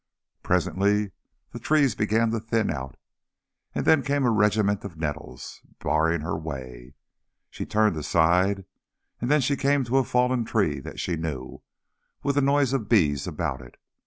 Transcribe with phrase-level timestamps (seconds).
[0.41, 1.11] Presently
[1.51, 2.95] the trees began to thin out,
[3.75, 6.95] and then came a regiment of nettles barring the way.
[7.51, 8.65] She turned aside,
[9.19, 11.61] and then she came to a fallen tree that she knew,
[12.23, 13.75] with a noise of bees about it.